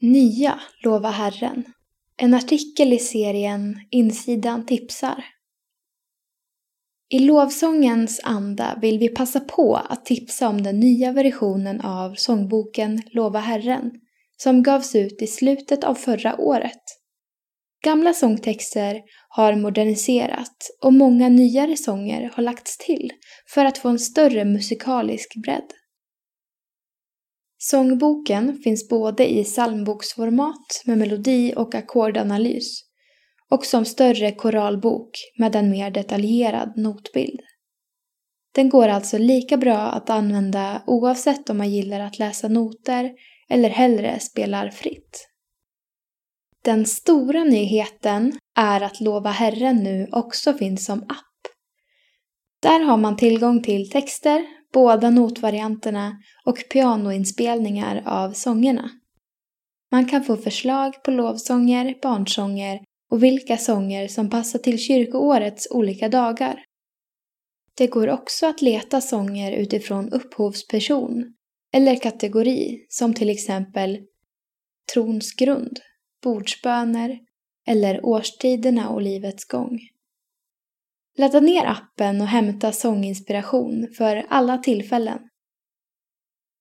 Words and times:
Nya 0.00 0.60
Lova 0.84 1.10
Herren. 1.10 1.64
En 2.16 2.34
artikel 2.34 2.92
i 2.92 2.98
serien 2.98 3.80
Insidan 3.90 4.66
tipsar. 4.66 5.24
I 7.10 7.18
lovsångens 7.18 8.20
anda 8.24 8.78
vill 8.82 8.98
vi 8.98 9.08
passa 9.08 9.40
på 9.40 9.76
att 9.76 10.04
tipsa 10.04 10.48
om 10.48 10.62
den 10.62 10.80
nya 10.80 11.12
versionen 11.12 11.80
av 11.80 12.14
sångboken 12.14 13.02
Lova 13.06 13.38
Herren 13.38 13.90
som 14.36 14.62
gavs 14.62 14.94
ut 14.94 15.22
i 15.22 15.26
slutet 15.26 15.84
av 15.84 15.94
förra 15.94 16.36
året. 16.40 16.82
Gamla 17.84 18.12
sångtexter 18.12 19.02
har 19.28 19.56
moderniserats 19.56 20.78
och 20.82 20.92
många 20.92 21.28
nyare 21.28 21.76
sånger 21.76 22.30
har 22.34 22.42
lagts 22.42 22.78
till 22.78 23.10
för 23.54 23.64
att 23.64 23.78
få 23.78 23.88
en 23.88 23.98
större 23.98 24.44
musikalisk 24.44 25.34
bredd. 25.42 25.72
Sångboken 27.66 28.58
finns 28.64 28.88
både 28.88 29.32
i 29.32 29.44
psalmboksformat 29.44 30.82
med 30.84 30.98
melodi 30.98 31.54
och 31.56 31.74
ackordanalys 31.74 32.80
och 33.50 33.64
som 33.64 33.84
större 33.84 34.32
koralbok 34.32 35.10
med 35.38 35.56
en 35.56 35.70
mer 35.70 35.90
detaljerad 35.90 36.76
notbild. 36.76 37.40
Den 38.54 38.68
går 38.68 38.88
alltså 38.88 39.18
lika 39.18 39.56
bra 39.56 39.78
att 39.78 40.10
använda 40.10 40.82
oavsett 40.86 41.50
om 41.50 41.58
man 41.58 41.70
gillar 41.70 42.00
att 42.00 42.18
läsa 42.18 42.48
noter 42.48 43.12
eller 43.48 43.70
hellre 43.70 44.20
spelar 44.20 44.70
fritt. 44.70 45.28
Den 46.64 46.86
stora 46.86 47.44
nyheten 47.44 48.38
är 48.56 48.80
att 48.80 49.00
Lova 49.00 49.30
Herren 49.30 49.76
nu 49.76 50.08
också 50.12 50.54
finns 50.54 50.86
som 50.86 51.02
app. 51.02 51.52
Där 52.62 52.80
har 52.80 52.96
man 52.96 53.16
tillgång 53.16 53.62
till 53.62 53.90
texter, 53.90 54.46
båda 54.74 55.10
notvarianterna 55.10 56.16
och 56.44 56.58
pianoinspelningar 56.72 58.02
av 58.06 58.32
sångerna. 58.32 58.90
Man 59.90 60.06
kan 60.06 60.24
få 60.24 60.36
förslag 60.36 61.02
på 61.02 61.10
lovsånger, 61.10 61.94
barnsånger 62.02 62.80
och 63.10 63.22
vilka 63.22 63.56
sånger 63.56 64.08
som 64.08 64.30
passar 64.30 64.58
till 64.58 64.78
kyrkoårets 64.78 65.68
olika 65.70 66.08
dagar. 66.08 66.64
Det 67.74 67.86
går 67.86 68.08
också 68.08 68.46
att 68.46 68.62
leta 68.62 69.00
sånger 69.00 69.52
utifrån 69.52 70.12
upphovsperson 70.12 71.34
eller 71.72 71.96
kategori 71.96 72.86
som 72.88 73.14
till 73.14 73.30
exempel 73.30 73.98
trons 74.94 75.32
grund, 75.32 75.80
bordsböner 76.22 77.18
eller 77.66 78.06
årstiderna 78.06 78.88
och 78.88 79.02
livets 79.02 79.44
gång. 79.44 79.80
Ladda 81.16 81.40
ner 81.40 81.66
appen 81.66 82.20
och 82.20 82.26
hämta 82.26 82.72
sånginspiration 82.72 83.88
för 83.98 84.26
alla 84.28 84.58
tillfällen. 84.58 85.18